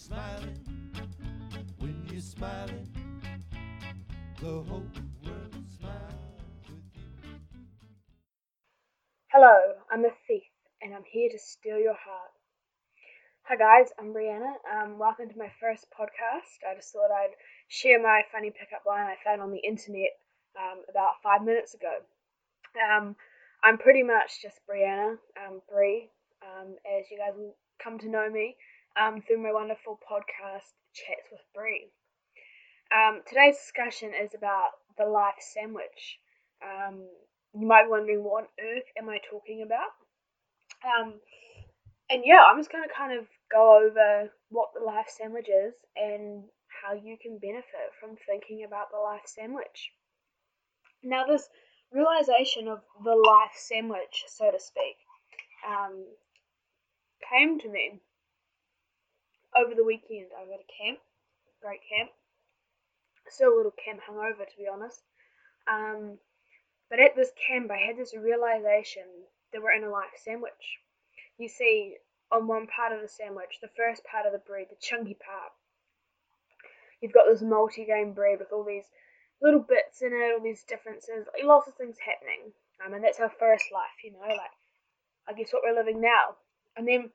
smiling, 0.00 0.56
when 1.78 1.94
you're 2.10 2.22
smiling, 2.22 2.88
the 4.40 4.46
whole 4.46 4.88
world 5.22 5.64
smiles 5.78 6.40
with 6.64 6.80
you. 6.94 7.28
Hello, 9.30 9.74
I'm 9.92 10.06
a 10.06 10.10
thief, 10.26 10.48
and 10.80 10.94
I'm 10.94 11.04
here 11.04 11.28
to 11.30 11.38
steal 11.38 11.78
your 11.78 11.98
heart. 12.00 12.32
Hi 13.42 13.56
guys, 13.56 13.92
I'm 13.98 14.14
Brianna. 14.14 14.54
Um, 14.72 14.98
welcome 14.98 15.28
to 15.28 15.36
my 15.36 15.52
first 15.60 15.84
podcast. 15.92 16.64
I 16.66 16.74
just 16.76 16.94
thought 16.94 17.12
I'd 17.14 17.36
share 17.68 18.02
my 18.02 18.22
funny 18.32 18.50
pickup 18.50 18.86
line 18.86 19.04
I 19.04 19.16
found 19.22 19.42
on 19.42 19.50
the 19.50 19.60
internet 19.60 20.16
um, 20.56 20.80
about 20.88 21.20
five 21.22 21.44
minutes 21.44 21.74
ago. 21.74 21.92
Um, 22.80 23.16
I'm 23.62 23.76
pretty 23.76 24.02
much 24.02 24.40
just 24.40 24.60
Brianna, 24.66 25.18
um, 25.36 25.60
Bri, 25.70 26.08
um, 26.40 26.76
as 26.88 27.10
you 27.10 27.18
guys 27.18 27.36
will 27.36 27.54
come 27.84 27.98
to 27.98 28.08
know 28.08 28.30
me 28.30 28.56
um, 28.98 29.22
through 29.22 29.42
my 29.42 29.52
wonderful 29.52 29.98
podcast, 30.02 30.70
Chats 30.94 31.28
with 31.30 31.40
Bri. 31.54 31.90
Um, 32.90 33.22
today's 33.28 33.56
discussion 33.56 34.12
is 34.14 34.34
about 34.34 34.70
the 34.98 35.06
life 35.06 35.38
sandwich. 35.38 36.18
Um, 36.62 37.06
you 37.54 37.66
might 37.66 37.84
be 37.84 37.90
wondering 37.90 38.24
what 38.24 38.44
on 38.44 38.48
earth 38.58 38.88
am 38.98 39.08
I 39.08 39.18
talking 39.30 39.62
about? 39.62 39.94
Um, 40.82 41.14
and 42.10 42.22
yeah, 42.24 42.40
I'm 42.50 42.58
just 42.58 42.72
going 42.72 42.86
to 42.86 42.94
kind 42.94 43.18
of 43.18 43.26
go 43.50 43.78
over 43.86 44.30
what 44.50 44.70
the 44.74 44.84
life 44.84 45.06
sandwich 45.08 45.48
is 45.48 45.74
and 45.96 46.44
how 46.66 46.94
you 46.94 47.16
can 47.20 47.38
benefit 47.38 47.94
from 48.00 48.16
thinking 48.26 48.64
about 48.66 48.90
the 48.90 48.98
life 48.98 49.26
sandwich. 49.26 49.92
Now, 51.02 51.26
this 51.26 51.48
realization 51.92 52.68
of 52.68 52.80
the 53.04 53.14
life 53.14 53.54
sandwich, 53.54 54.24
so 54.28 54.50
to 54.50 54.58
speak, 54.58 54.96
um, 55.66 56.04
came 57.30 57.58
to 57.60 57.68
me 57.68 58.00
over 59.56 59.74
the 59.74 59.84
weekend. 59.84 60.30
I 60.36 60.42
was 60.42 60.50
at 60.54 60.64
a 60.64 60.70
camp, 60.70 60.98
great 61.62 61.80
camp. 61.88 62.10
Still 63.28 63.54
a 63.54 63.56
little 63.56 63.74
camp 63.76 64.00
hungover, 64.02 64.42
to 64.42 64.56
be 64.58 64.66
honest. 64.66 65.02
Um, 65.70 66.18
but 66.88 66.98
at 66.98 67.14
this 67.14 67.30
camp, 67.46 67.70
I 67.70 67.78
had 67.78 67.96
this 67.96 68.14
realization 68.16 69.06
that 69.52 69.62
we're 69.62 69.76
in 69.76 69.84
a 69.84 69.90
life 69.90 70.18
sandwich. 70.18 70.82
You 71.38 71.48
see, 71.48 71.96
on 72.32 72.46
one 72.46 72.66
part 72.66 72.92
of 72.92 73.00
the 73.00 73.08
sandwich, 73.08 73.58
the 73.62 73.70
first 73.76 74.02
part 74.04 74.26
of 74.26 74.32
the 74.32 74.42
bread, 74.42 74.66
the 74.70 74.76
chunky 74.80 75.14
part, 75.14 75.52
you've 77.00 77.14
got 77.14 77.26
this 77.30 77.42
multi-grain 77.42 78.12
bread 78.12 78.38
with 78.38 78.52
all 78.52 78.64
these 78.64 78.90
little 79.40 79.60
bits 79.60 80.02
in 80.02 80.12
it, 80.12 80.34
all 80.34 80.42
these 80.42 80.64
differences, 80.64 81.26
like 81.32 81.44
lots 81.44 81.68
of 81.68 81.74
things 81.74 81.96
happening. 81.98 82.52
Um, 82.84 82.94
and 82.94 83.04
that's 83.04 83.20
our 83.20 83.30
first 83.30 83.66
life, 83.72 83.98
you 84.04 84.12
know, 84.12 84.20
like 84.20 84.54
I 85.28 85.32
guess 85.32 85.52
what 85.52 85.62
we're 85.64 85.76
living 85.76 86.00
now. 86.00 86.36
And 86.76 86.86
then 86.86 87.10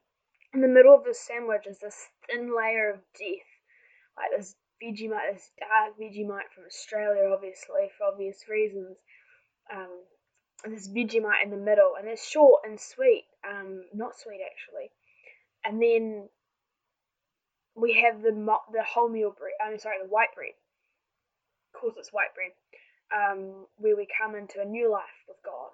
in 0.55 0.61
the 0.61 0.67
middle 0.67 0.95
of 0.95 1.03
the 1.03 1.13
sandwich 1.13 1.67
is 1.67 1.79
this 1.79 2.07
thin 2.27 2.55
layer 2.55 2.89
of 2.89 2.99
death, 3.19 3.51
like 4.17 4.31
this 4.35 4.55
Vegemite, 4.81 5.33
this 5.33 5.51
dark 5.59 5.99
Vegemite 5.99 6.49
from 6.55 6.65
Australia, 6.65 7.29
obviously 7.33 7.91
for 7.97 8.07
obvious 8.07 8.45
reasons. 8.49 8.97
Um, 9.71 9.91
this 10.63 10.87
Vegemite 10.87 11.43
in 11.43 11.51
the 11.51 11.57
middle, 11.57 11.93
and 11.99 12.07
it's 12.07 12.27
short 12.27 12.61
and 12.65 12.79
sweet, 12.79 13.25
um, 13.47 13.83
not 13.93 14.17
sweet 14.17 14.39
actually. 14.39 14.89
And 15.63 15.81
then 15.81 16.29
we 17.75 18.01
have 18.01 18.21
the 18.21 18.31
mo- 18.31 18.65
the 18.71 18.83
wholemeal 18.83 19.35
bread. 19.35 19.59
I'm 19.63 19.77
sorry, 19.77 19.97
the 20.01 20.09
white 20.09 20.33
bread. 20.33 20.55
Of 21.73 21.81
course, 21.81 21.95
it's 21.97 22.13
white 22.13 22.33
bread. 22.33 22.55
Um, 23.13 23.67
where 23.77 23.95
we 23.95 24.07
come 24.07 24.35
into 24.35 24.61
a 24.61 24.65
new 24.65 24.91
life 24.91 25.19
with 25.27 25.37
God. 25.45 25.71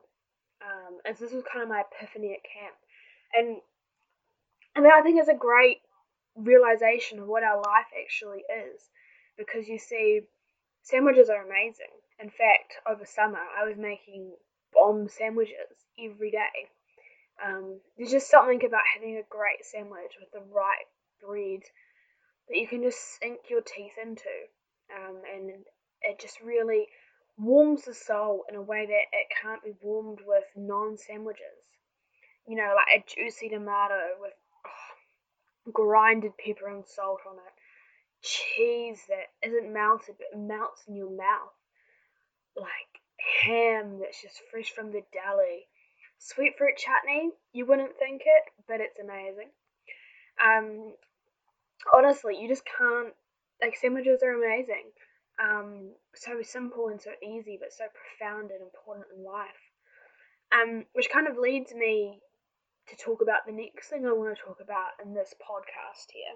Um, 0.61 0.99
and 1.05 1.17
so 1.17 1.25
this 1.25 1.33
was 1.33 1.43
kind 1.51 1.63
of 1.63 1.69
my 1.69 1.81
epiphany 1.81 2.33
at 2.33 2.43
camp, 2.43 2.75
and 3.33 3.61
I 4.75 4.81
mean, 4.81 4.91
I 4.93 5.01
think 5.01 5.19
it's 5.19 5.27
a 5.29 5.35
great 5.35 5.77
realization 6.35 7.19
of 7.19 7.27
what 7.27 7.43
our 7.43 7.57
life 7.57 7.91
actually 8.01 8.43
is, 8.71 8.81
because 9.37 9.67
you 9.67 9.77
see, 9.77 10.21
sandwiches 10.83 11.29
are 11.29 11.43
amazing. 11.43 11.91
In 12.19 12.29
fact, 12.29 12.73
over 12.89 13.05
summer, 13.05 13.39
I 13.39 13.67
was 13.67 13.77
making 13.77 14.31
bomb 14.73 15.09
sandwiches 15.09 15.75
every 15.99 16.31
day. 16.31 16.69
Um, 17.43 17.79
there's 17.97 18.11
just 18.11 18.29
something 18.29 18.63
about 18.63 18.81
having 18.93 19.17
a 19.17 19.23
great 19.29 19.65
sandwich 19.65 20.13
with 20.19 20.31
the 20.31 20.47
right 20.53 20.85
bread 21.21 21.61
that 22.47 22.57
you 22.57 22.67
can 22.67 22.83
just 22.83 23.19
sink 23.19 23.39
your 23.49 23.61
teeth 23.61 23.97
into, 24.01 24.29
um, 24.95 25.17
and 25.33 25.51
it 26.01 26.19
just 26.19 26.39
really 26.41 26.87
warms 27.37 27.83
the 27.85 27.93
soul 27.93 28.45
in 28.49 28.55
a 28.55 28.61
way 28.61 28.85
that 28.85 29.17
it 29.17 29.27
can't 29.41 29.63
be 29.63 29.73
warmed 29.81 30.19
with 30.25 30.43
non-sandwiches. 30.55 31.65
You 32.47 32.57
know, 32.57 32.73
like 32.75 33.01
a 33.01 33.05
juicy 33.07 33.49
tomato 33.49 34.17
with 34.19 34.33
grinded 35.71 36.33
pepper 36.37 36.67
and 36.67 36.85
salt 36.85 37.21
on 37.27 37.35
it, 37.35 37.53
cheese 38.21 39.01
that 39.09 39.47
isn't 39.47 39.73
melted 39.73 40.15
but 40.17 40.39
melts 40.39 40.83
in 40.87 40.95
your 40.95 41.11
mouth, 41.11 41.53
like 42.55 43.01
ham 43.43 43.99
that's 43.99 44.21
just 44.21 44.41
fresh 44.51 44.71
from 44.71 44.91
the 44.91 45.03
deli. 45.13 45.67
Sweet 46.17 46.55
fruit 46.57 46.77
chutney, 46.77 47.31
you 47.51 47.65
wouldn't 47.65 47.97
think 47.97 48.21
it, 48.25 48.43
but 48.67 48.79
it's 48.79 48.99
amazing. 48.99 49.49
Um, 50.43 50.93
honestly, 51.93 52.39
you 52.39 52.47
just 52.47 52.63
can't. 52.65 53.13
Like 53.61 53.75
sandwiches 53.75 54.21
are 54.23 54.33
amazing. 54.33 54.91
Um, 55.41 55.91
so 56.15 56.41
simple 56.41 56.89
and 56.89 57.01
so 57.01 57.11
easy, 57.23 57.57
but 57.59 57.73
so 57.73 57.85
profound 57.93 58.51
and 58.51 58.61
important 58.61 59.07
in 59.15 59.23
life. 59.23 59.49
Um, 60.51 60.85
which 60.93 61.09
kind 61.09 61.27
of 61.27 61.37
leads 61.37 61.73
me 61.73 62.19
to 62.89 62.95
talk 62.95 63.21
about 63.21 63.45
the 63.45 63.53
next 63.53 63.89
thing 63.89 64.05
I 64.05 64.13
want 64.13 64.35
to 64.35 64.43
talk 64.43 64.59
about 64.61 64.97
in 65.03 65.13
this 65.13 65.33
podcast 65.39 66.11
here. 66.11 66.35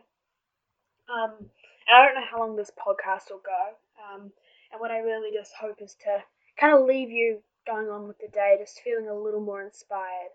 Um, 1.10 1.50
and 1.88 1.94
I 1.96 2.06
don't 2.06 2.16
know 2.16 2.28
how 2.30 2.40
long 2.40 2.56
this 2.56 2.72
podcast 2.72 3.30
will 3.30 3.44
go. 3.46 3.64
Um, 4.02 4.32
and 4.72 4.80
what 4.80 4.92
I 4.92 5.00
really 5.00 5.32
just 5.36 5.52
hope 5.60 5.82
is 5.82 5.96
to 6.04 6.24
kind 6.60 6.78
of 6.78 6.86
leave 6.86 7.10
you 7.10 7.40
going 7.66 7.88
on 7.88 8.08
with 8.08 8.18
the 8.20 8.28
day, 8.28 8.58
just 8.60 8.82
feeling 8.82 9.10
a 9.10 9.18
little 9.18 9.42
more 9.42 9.62
inspired 9.64 10.34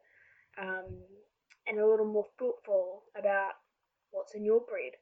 um, 0.58 0.86
and 1.66 1.78
a 1.78 1.86
little 1.86 2.06
more 2.06 2.26
thoughtful 2.38 3.02
about 3.18 3.52
what's 4.10 4.34
in 4.34 4.44
your 4.44 4.60
bread. 4.60 4.92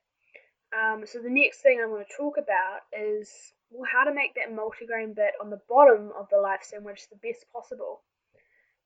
Um, 0.73 1.05
so 1.07 1.19
the 1.19 1.31
next 1.31 1.63
thing 1.63 1.81
I 1.83 1.87
want 1.87 2.07
to 2.07 2.17
talk 2.17 2.37
about 2.37 2.81
is 2.93 3.31
well, 3.71 3.89
how 3.91 4.05
to 4.05 4.15
make 4.15 4.35
that 4.35 4.55
multigrain 4.55 5.15
bit 5.15 5.33
on 5.41 5.51
the 5.51 5.61
bottom 5.69 6.11
of 6.19 6.29
the 6.31 6.39
life 6.39 6.61
sandwich 6.63 7.09
the 7.09 7.17
best 7.17 7.47
possible, 7.53 8.03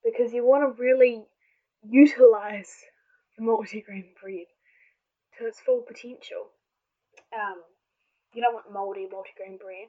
because 0.05 0.33
you 0.33 0.45
want 0.45 0.63
to 0.63 0.83
really 0.83 1.25
utilize 1.89 2.73
the 3.37 3.45
multigrain 3.45 4.15
bread 4.21 4.47
to 5.39 5.47
its 5.47 5.61
full 5.61 5.83
potential. 5.87 6.51
Um, 7.35 7.63
you 8.35 8.43
don't 8.43 8.55
want 8.55 8.73
moldy 8.73 9.07
multigrain 9.07 9.59
bread. 9.59 9.89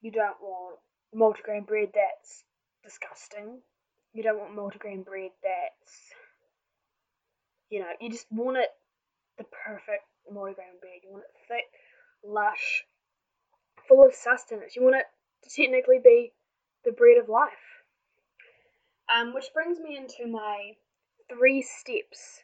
You 0.00 0.10
don't 0.10 0.36
want 0.40 0.78
multigrain 1.14 1.66
bread 1.66 1.88
that's 1.94 2.44
disgusting. 2.82 3.60
You 4.12 4.22
don't 4.22 4.38
want 4.38 4.56
multigrain 4.56 5.04
bread 5.04 5.30
that's, 5.42 5.94
you 7.70 7.80
know, 7.80 7.88
you 8.00 8.10
just 8.10 8.26
want 8.30 8.58
it 8.58 8.68
the 9.38 9.44
perfect 9.64 10.04
multigrain 10.32 10.78
bread. 10.80 11.02
You 11.02 11.10
want 11.10 11.24
it 11.24 11.36
thick, 11.48 11.64
lush, 12.24 12.84
full 13.88 14.04
of 14.04 14.14
sustenance. 14.14 14.76
You 14.76 14.82
want 14.82 14.96
it 14.96 15.06
to 15.44 15.50
technically 15.50 16.00
be 16.02 16.32
the 16.84 16.92
bread 16.92 17.18
of 17.20 17.28
life. 17.28 17.52
Um, 19.14 19.34
which 19.34 19.52
brings 19.52 19.78
me 19.80 19.96
into 19.96 20.30
my 20.30 20.72
three 21.28 21.62
steps 21.62 22.42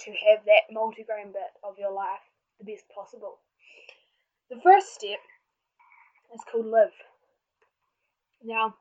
to 0.00 0.10
have 0.10 0.44
that 0.46 0.74
multigrain 0.74 1.32
bit 1.32 1.52
of 1.62 1.78
your 1.78 1.92
life 1.92 2.24
the 2.58 2.72
best 2.72 2.84
possible. 2.94 3.38
The 4.50 4.60
first 4.62 4.94
step 4.94 5.18
is 6.34 6.40
called 6.50 6.66
live. 6.66 6.90
Now, 8.42 8.74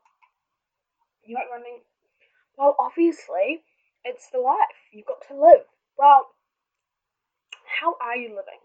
you 1.26 1.36
might 1.36 1.46
be 1.46 1.52
wondering, 1.52 1.82
well, 2.58 2.76
obviously, 2.80 3.62
it's 4.04 4.30
the 4.32 4.40
life. 4.40 4.80
You've 4.92 5.06
got 5.06 5.28
to 5.28 5.36
live. 5.36 5.66
Well, 5.98 6.28
how 7.80 7.96
are 8.02 8.16
you 8.16 8.30
living? 8.30 8.60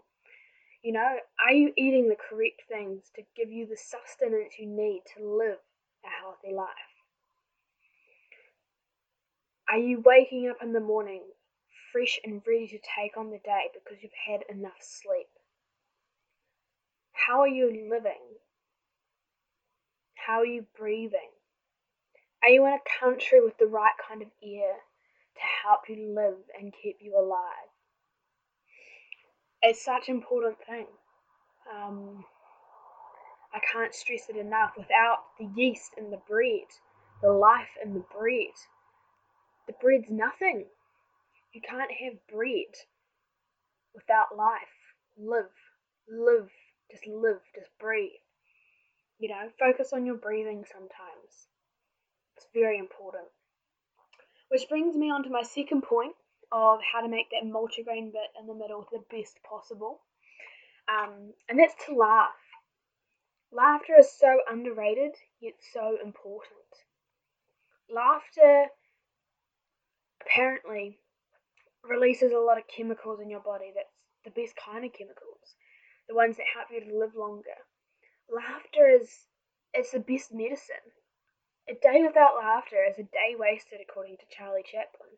You 0.83 0.93
know, 0.93 1.15
are 1.43 1.53
you 1.53 1.73
eating 1.77 2.09
the 2.09 2.15
correct 2.15 2.61
things 2.67 3.03
to 3.15 3.23
give 3.35 3.51
you 3.51 3.65
the 3.65 3.77
sustenance 3.77 4.53
you 4.59 4.67
need 4.67 5.01
to 5.17 5.23
live 5.23 5.57
a 6.03 6.09
healthy 6.21 6.53
life? 6.55 6.84
Are 9.67 9.79
you 9.79 10.01
waking 10.05 10.47
up 10.49 10.57
in 10.61 10.73
the 10.73 10.79
morning 10.79 11.23
fresh 11.91 12.19
and 12.23 12.41
ready 12.45 12.67
to 12.67 12.77
take 12.77 13.17
on 13.17 13.31
the 13.31 13.39
day 13.39 13.69
because 13.73 14.01
you've 14.03 14.11
had 14.27 14.41
enough 14.49 14.77
sleep? 14.79 15.27
How 17.13 17.41
are 17.41 17.47
you 17.47 17.87
living? 17.89 18.21
How 20.13 20.39
are 20.39 20.45
you 20.45 20.65
breathing? 20.77 21.31
Are 22.43 22.49
you 22.49 22.65
in 22.67 22.73
a 22.73 22.99
country 22.99 23.41
with 23.43 23.57
the 23.57 23.65
right 23.65 23.93
kind 24.07 24.21
of 24.21 24.27
air 24.43 24.73
to 25.35 25.41
help 25.63 25.81
you 25.89 26.13
live 26.13 26.37
and 26.59 26.73
keep 26.83 26.97
you 27.01 27.17
alive? 27.17 27.69
It's 29.63 29.83
such 29.83 30.09
an 30.09 30.15
important 30.15 30.57
thing. 30.67 30.85
Um, 31.73 32.23
I 33.51 33.59
can't 33.71 33.95
stress 33.95 34.29
it 34.29 34.35
enough. 34.35 34.73
Without 34.77 35.23
the 35.39 35.49
yeast 35.55 35.93
in 35.97 36.11
the 36.11 36.21
bread, 36.29 36.67
the 37.23 37.31
life 37.31 37.77
in 37.83 37.95
the 37.95 38.03
bread, 38.15 38.53
the 39.67 39.73
bread's 39.81 40.09
nothing. 40.09 40.65
You 41.53 41.61
can't 41.61 41.91
have 42.03 42.27
bread 42.31 42.73
without 43.93 44.35
life. 44.37 44.75
Live, 45.17 45.51
live, 46.09 46.49
just 46.91 47.07
live, 47.07 47.39
just 47.55 47.69
breathe. 47.79 48.11
You 49.19 49.29
know, 49.29 49.49
focus 49.59 49.93
on 49.93 50.05
your 50.05 50.15
breathing 50.15 50.65
sometimes. 50.71 51.47
It's 52.35 52.47
very 52.53 52.77
important. 52.77 53.25
Which 54.49 54.67
brings 54.69 54.95
me 54.95 55.09
on 55.09 55.23
to 55.23 55.29
my 55.29 55.41
second 55.41 55.83
point 55.83 56.15
of 56.51 56.79
how 56.81 57.01
to 57.01 57.07
make 57.07 57.29
that 57.31 57.47
multigrain 57.47 58.11
bit 58.11 58.31
in 58.39 58.47
the 58.47 58.53
middle 58.53 58.85
the 58.91 59.03
best 59.09 59.37
possible. 59.49 60.01
Um, 60.87 61.33
and 61.49 61.57
that's 61.57 61.73
to 61.85 61.95
laugh. 61.95 62.35
Laughter 63.51 63.95
is 63.99 64.11
so 64.11 64.41
underrated, 64.51 65.15
yet 65.39 65.53
so 65.73 65.97
important. 66.03 66.51
Laughter 67.89 68.67
apparently 70.35 70.99
releases 71.83 72.31
a 72.31 72.39
lot 72.39 72.57
of 72.57 72.67
chemicals 72.67 73.19
in 73.21 73.29
your 73.29 73.39
body. 73.39 73.71
That's 73.73 73.87
the 74.25 74.41
best 74.41 74.55
kind 74.55 74.83
of 74.83 74.91
chemicals, 74.91 75.55
the 76.09 76.15
ones 76.15 76.37
that 76.37 76.45
help 76.53 76.67
you 76.71 76.83
to 76.83 76.99
live 76.99 77.15
longer. 77.15 77.55
Laughter 78.29 78.89
is 78.89 79.09
it's 79.73 79.91
the 79.91 79.99
best 79.99 80.33
medicine. 80.33 80.91
A 81.69 81.73
day 81.73 82.03
without 82.05 82.35
laughter 82.35 82.77
is 82.89 82.97
a 82.99 83.03
day 83.03 83.35
wasted, 83.37 83.79
according 83.81 84.17
to 84.17 84.35
Charlie 84.35 84.65
Chaplin. 84.65 85.15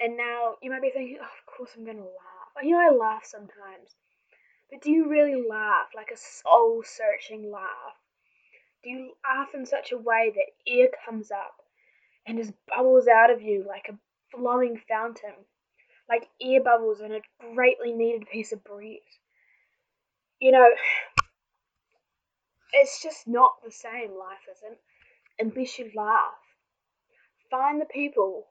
And 0.00 0.16
now 0.16 0.56
you 0.62 0.70
might 0.70 0.82
be 0.82 0.90
thinking, 0.90 1.18
oh, 1.20 1.24
of 1.24 1.46
course 1.46 1.70
I'm 1.76 1.84
going 1.84 1.96
to 1.96 2.02
laugh. 2.02 2.62
You 2.62 2.72
know, 2.72 2.80
I 2.80 2.94
laugh 2.94 3.24
sometimes. 3.24 3.96
But 4.70 4.82
do 4.82 4.90
you 4.90 5.08
really 5.08 5.42
laugh 5.48 5.88
like 5.94 6.10
a 6.12 6.16
soul 6.16 6.82
searching 6.84 7.50
laugh? 7.50 7.96
Do 8.82 8.90
you 8.90 9.12
laugh 9.24 9.48
in 9.54 9.66
such 9.66 9.92
a 9.92 9.98
way 9.98 10.32
that 10.34 10.70
air 10.70 10.88
comes 11.04 11.30
up 11.30 11.56
and 12.26 12.38
just 12.38 12.52
bubbles 12.66 13.06
out 13.08 13.30
of 13.30 13.40
you 13.42 13.64
like 13.66 13.86
a 13.88 13.98
flowing 14.36 14.80
fountain, 14.88 15.46
like 16.08 16.28
air 16.40 16.62
bubbles 16.62 17.00
in 17.00 17.12
a 17.12 17.20
greatly 17.54 17.92
needed 17.92 18.28
piece 18.30 18.52
of 18.52 18.62
bread? 18.64 18.98
You 20.40 20.52
know, 20.52 20.68
it's 22.72 23.02
just 23.02 23.26
not 23.26 23.54
the 23.64 23.72
same, 23.72 24.10
life 24.10 24.46
isn't, 24.52 24.78
unless 25.38 25.78
you 25.78 25.90
laugh. 25.94 26.34
Find 27.50 27.80
the 27.80 27.86
people 27.86 28.46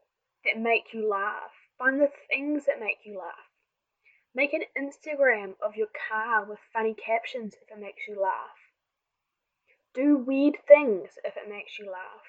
that 0.45 0.59
make 0.59 0.93
you 0.93 1.07
laugh. 1.09 1.51
Find 1.77 1.99
the 1.99 2.11
things 2.29 2.65
that 2.65 2.79
make 2.79 2.99
you 3.05 3.19
laugh. 3.19 3.49
Make 4.33 4.53
an 4.53 4.63
Instagram 4.77 5.53
of 5.61 5.75
your 5.75 5.87
car 6.09 6.45
with 6.45 6.59
funny 6.73 6.93
captions 6.93 7.55
if 7.61 7.71
it 7.71 7.81
makes 7.81 8.07
you 8.07 8.19
laugh. 8.21 8.57
Do 9.93 10.17
weird 10.17 10.57
things 10.67 11.17
if 11.23 11.37
it 11.37 11.49
makes 11.49 11.79
you 11.79 11.89
laugh. 11.89 12.25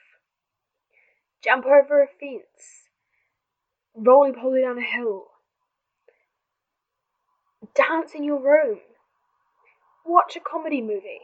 Jump 1.43 1.67
over 1.67 2.03
a 2.03 2.06
fence. 2.06 2.86
Roly 3.98 4.32
poly 4.32 4.60
down 4.60 4.76
a 4.76 4.82
hill. 4.82 5.25
Dance 7.75 8.12
in 8.14 8.25
your 8.25 8.43
room. 8.43 8.81
Watch 10.04 10.37
a 10.37 10.40
comedy 10.40 10.82
movie. 10.82 11.22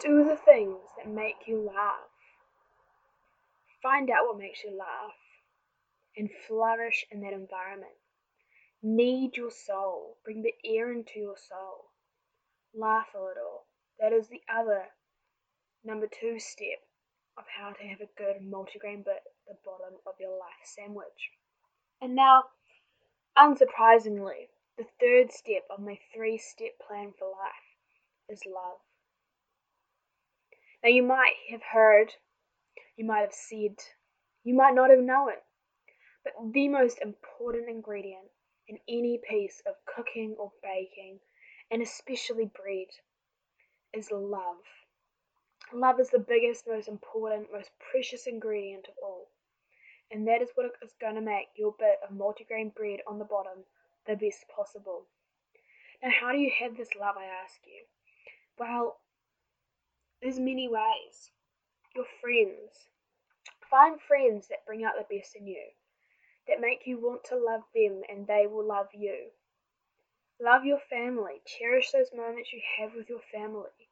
Do 0.00 0.22
the 0.22 0.36
things 0.36 0.78
that 0.96 1.12
make 1.12 1.46
you 1.46 1.60
laugh. 1.60 2.06
Find 3.82 4.08
out 4.10 4.26
what 4.26 4.38
makes 4.38 4.62
you 4.62 4.78
laugh 4.78 5.16
and 6.16 6.30
flourish 6.46 7.04
in 7.10 7.20
that 7.22 7.32
environment. 7.32 7.98
Knead 8.80 9.36
your 9.36 9.50
soul, 9.50 10.18
bring 10.24 10.42
the 10.42 10.54
air 10.64 10.92
into 10.92 11.18
your 11.18 11.36
soul. 11.36 11.90
Laugh 12.74 13.08
a 13.12 13.18
little. 13.18 13.64
That 13.98 14.12
is 14.12 14.28
the 14.28 14.42
other 14.48 14.84
number 15.84 16.06
two 16.06 16.38
step 16.38 16.78
of 17.36 17.44
how 17.48 17.70
to 17.70 17.82
have 17.88 18.00
a 18.00 18.16
good 18.16 18.40
multigrain 18.40 19.04
bit 19.04 19.22
at 19.26 19.46
the 19.48 19.56
bottom 19.64 19.98
of 20.06 20.14
your 20.20 20.38
life 20.38 20.62
sandwich. 20.64 21.32
And 22.00 22.14
now, 22.14 22.44
unsurprisingly, 23.36 24.48
the 24.76 24.86
third 25.00 25.32
step 25.32 25.64
of 25.70 25.80
my 25.80 25.98
three 26.14 26.36
step 26.36 26.78
plan 26.86 27.12
for 27.18 27.28
life 27.28 27.66
is 28.28 28.42
love. 28.46 28.78
Now, 30.82 30.90
you 30.90 31.02
might 31.02 31.34
have 31.50 31.62
heard, 31.62 32.12
you 32.96 33.04
might 33.04 33.20
have 33.20 33.32
said, 33.32 33.76
you 34.44 34.54
might 34.54 34.74
not 34.74 34.90
have 34.90 35.00
known, 35.00 35.32
but 36.22 36.34
the 36.52 36.68
most 36.68 37.00
important 37.00 37.68
ingredient 37.68 38.28
in 38.68 38.78
any 38.88 39.18
piece 39.28 39.62
of 39.66 39.74
cooking 39.86 40.36
or 40.38 40.52
baking, 40.62 41.20
and 41.70 41.80
especially 41.80 42.44
bread, 42.44 42.88
is 43.92 44.10
love. 44.10 44.62
Love 45.72 45.98
is 45.98 46.10
the 46.10 46.18
biggest, 46.18 46.66
most 46.68 46.88
important, 46.88 47.52
most 47.52 47.70
precious 47.90 48.26
ingredient 48.26 48.86
of 48.88 48.94
all. 49.02 49.28
And 50.10 50.26
that 50.28 50.42
is 50.42 50.50
what 50.54 50.72
is 50.82 50.94
going 51.00 51.16
to 51.16 51.20
make 51.20 51.48
your 51.56 51.74
bit 51.78 51.98
of 52.02 52.16
multigrain 52.16 52.74
bread 52.74 53.00
on 53.06 53.18
the 53.18 53.24
bottom 53.24 53.64
the 54.06 54.14
best 54.14 54.44
possible. 54.54 55.02
Now, 56.02 56.10
how 56.10 56.32
do 56.32 56.38
you 56.38 56.50
have 56.60 56.76
this 56.76 56.94
love, 56.98 57.16
I 57.18 57.24
ask 57.24 57.56
you? 57.66 57.82
Well, 58.58 58.98
there's 60.22 60.38
many 60.38 60.68
ways. 60.68 61.30
Your 61.94 62.06
friends. 62.20 62.88
Find 63.70 64.00
friends 64.00 64.46
that 64.48 64.64
bring 64.66 64.84
out 64.84 64.94
the 64.96 65.16
best 65.16 65.34
in 65.34 65.46
you 65.46 65.62
that 66.48 66.60
make 66.60 66.86
you 66.86 66.98
want 66.98 67.24
to 67.24 67.36
love 67.36 67.62
them 67.74 68.02
and 68.08 68.26
they 68.26 68.46
will 68.46 68.66
love 68.66 68.88
you. 68.94 69.30
Love 70.40 70.64
your 70.64 70.78
family. 70.90 71.40
Cherish 71.46 71.90
those 71.90 72.10
moments 72.14 72.52
you 72.52 72.60
have 72.78 72.94
with 72.94 73.08
your 73.08 73.20
family. 73.32 73.88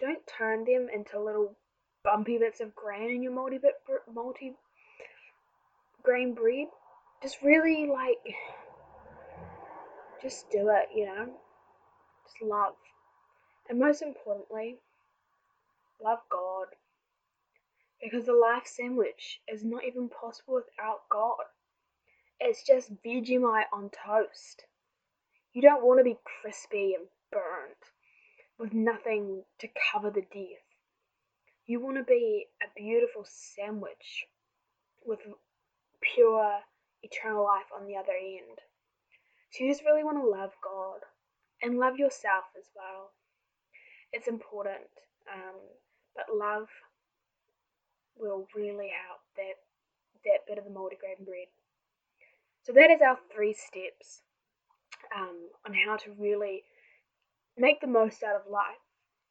Don't 0.00 0.26
turn 0.26 0.64
them 0.64 0.88
into 0.92 1.20
little 1.20 1.56
bumpy 2.02 2.38
bits 2.38 2.60
of 2.60 2.74
grain 2.74 3.10
in 3.10 3.22
your 3.22 3.32
multi 3.32 3.58
bit 3.58 3.74
multi 4.12 4.54
grain 6.02 6.34
bread. 6.34 6.68
Just 7.22 7.42
really 7.42 7.86
like 7.86 8.18
just 10.22 10.50
do 10.50 10.68
it, 10.68 10.88
you 10.94 11.06
know? 11.06 11.28
Just 12.24 12.42
love. 12.42 12.74
And 13.68 13.78
most 13.78 14.02
importantly, 14.02 14.76
love 16.02 16.18
God. 16.30 16.66
Because 18.02 18.26
the 18.26 18.32
life 18.32 18.66
sandwich 18.66 19.40
is 19.52 19.64
not 19.64 19.84
even 19.84 20.08
possible 20.08 20.54
without 20.54 21.08
God. 21.10 21.44
It's 22.38 22.66
just 22.66 22.94
Vegemite 23.02 23.64
on 23.72 23.90
toast. 23.90 24.64
You 25.52 25.62
don't 25.62 25.84
want 25.84 26.00
to 26.00 26.04
be 26.04 26.16
crispy 26.24 26.94
and 26.98 27.06
burnt 27.30 27.76
with 28.58 28.72
nothing 28.72 29.42
to 29.58 29.68
cover 29.92 30.10
the 30.10 30.22
death. 30.22 30.64
You 31.66 31.80
want 31.80 31.98
to 31.98 32.04
be 32.04 32.46
a 32.62 32.66
beautiful 32.74 33.26
sandwich 33.26 34.26
with 35.04 35.20
pure 36.14 36.60
eternal 37.02 37.44
life 37.44 37.68
on 37.76 37.86
the 37.86 37.96
other 37.96 38.12
end. 38.12 38.58
So 39.52 39.64
you 39.64 39.70
just 39.70 39.84
really 39.84 40.04
want 40.04 40.18
to 40.18 40.28
love 40.28 40.52
God 40.62 41.00
and 41.62 41.78
love 41.78 41.96
yourself 41.96 42.44
as 42.56 42.66
well. 42.74 43.10
It's 44.12 44.28
important, 44.28 44.90
um, 45.32 45.56
but 46.14 46.34
love 46.34 46.68
will 48.18 48.46
really 48.54 48.90
help 49.06 49.20
that 49.36 49.56
that 50.24 50.46
bit 50.46 50.58
of 50.58 50.64
the 50.64 50.70
multigrain 50.70 51.24
bread. 51.24 51.48
So 52.62 52.72
that 52.72 52.90
is 52.90 53.00
our 53.00 53.18
three 53.34 53.54
steps 53.54 54.22
um, 55.16 55.48
on 55.66 55.72
how 55.74 55.96
to 55.96 56.12
really 56.18 56.62
make 57.56 57.80
the 57.80 57.86
most 57.86 58.22
out 58.22 58.36
of 58.36 58.50
life, 58.50 58.80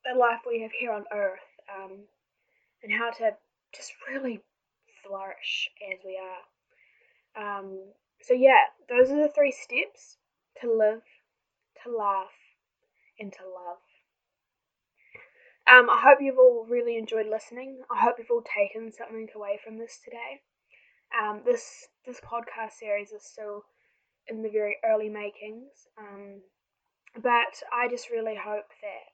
the 0.03 0.17
life 0.17 0.39
we 0.47 0.61
have 0.61 0.71
here 0.71 0.91
on 0.91 1.05
earth, 1.13 1.45
um, 1.69 1.99
and 2.83 2.91
how 2.91 3.11
to 3.11 3.35
just 3.75 3.93
really 4.09 4.41
flourish 5.03 5.69
as 5.93 5.99
we 6.03 6.17
are. 6.17 6.41
Um, 7.36 7.79
so 8.21 8.33
yeah, 8.33 8.63
those 8.88 9.09
are 9.09 9.21
the 9.21 9.33
three 9.33 9.51
steps 9.51 10.17
to 10.62 10.71
live, 10.71 11.01
to 11.83 11.95
laugh, 11.95 12.36
and 13.19 13.31
to 13.33 13.43
love. 13.43 13.79
Um, 15.69 15.89
I 15.89 16.01
hope 16.01 16.17
you've 16.19 16.39
all 16.39 16.65
really 16.67 16.98
enjoyed 16.98 17.27
listening. 17.27 17.79
I 17.91 18.01
hope 18.01 18.15
you've 18.17 18.31
all 18.31 18.43
taken 18.43 18.91
something 18.91 19.27
away 19.36 19.59
from 19.63 19.77
this 19.77 20.00
today. 20.03 20.41
Um, 21.13 21.41
this 21.45 21.88
this 22.05 22.19
podcast 22.21 22.74
series 22.79 23.12
is 23.12 23.24
still 23.24 23.63
in 24.27 24.41
the 24.41 24.50
very 24.50 24.77
early 24.83 25.09
makings, 25.09 25.88
um, 25.98 26.41
but 27.15 27.53
I 27.74 27.88
just 27.89 28.09
really 28.09 28.36
hope 28.36 28.69
that 28.81 29.05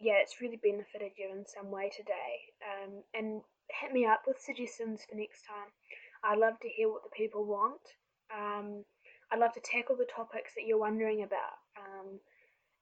yeah, 0.00 0.22
it's 0.22 0.40
really 0.40 0.60
benefited 0.62 1.12
you 1.18 1.30
in 1.34 1.44
some 1.46 1.70
way 1.70 1.90
today. 1.90 2.54
Um, 2.62 3.02
and 3.14 3.42
hit 3.68 3.92
me 3.92 4.06
up 4.06 4.22
with 4.26 4.40
suggestions 4.40 5.02
for 5.08 5.16
next 5.16 5.42
time. 5.44 5.70
I'd 6.24 6.38
love 6.38 6.58
to 6.62 6.68
hear 6.68 6.88
what 6.88 7.02
the 7.02 7.16
people 7.16 7.44
want. 7.44 7.80
Um, 8.34 8.84
I'd 9.30 9.38
love 9.38 9.52
to 9.54 9.60
tackle 9.60 9.96
the 9.96 10.06
topics 10.14 10.52
that 10.54 10.66
you're 10.66 10.78
wondering 10.78 11.22
about. 11.22 11.58
Um, 11.76 12.20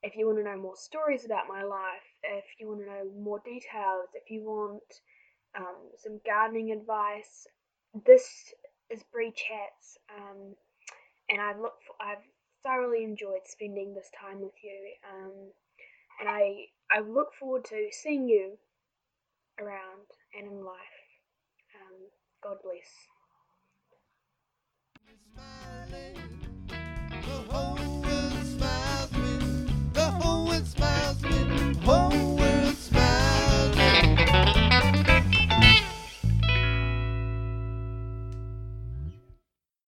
if 0.03 0.15
you 0.15 0.27
want 0.27 0.37
to 0.39 0.43
know 0.43 0.57
more 0.57 0.75
stories 0.75 1.25
about 1.25 1.47
my 1.47 1.63
life, 1.63 2.05
if 2.23 2.45
you 2.59 2.67
want 2.67 2.81
to 2.81 2.85
know 2.85 3.11
more 3.19 3.39
details, 3.43 4.09
if 4.13 4.29
you 4.29 4.43
want 4.43 4.83
um, 5.57 5.91
some 5.97 6.19
gardening 6.25 6.71
advice, 6.71 7.47
this 8.05 8.53
is 8.89 9.03
Bri 9.11 9.31
Chats, 9.31 9.97
um, 10.15 10.55
and 11.29 11.41
I've 11.41 11.57
for, 11.57 11.95
I've 11.99 12.23
thoroughly 12.63 13.03
enjoyed 13.03 13.45
spending 13.45 13.93
this 13.93 14.09
time 14.19 14.39
with 14.39 14.53
you, 14.63 14.93
um, 15.11 15.33
and 16.19 16.29
I 16.29 16.67
I 16.91 16.99
look 16.99 17.33
forward 17.33 17.65
to 17.65 17.87
seeing 17.91 18.29
you 18.29 18.57
around 19.59 20.07
and 20.37 20.47
in 20.47 20.63
life. 20.63 21.01
Um, 21.75 21.97
God 22.43 22.57
bless 22.63 23.16
the 26.67 27.51
whole 27.51 27.86